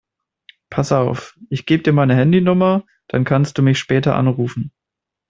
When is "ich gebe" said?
1.51-1.83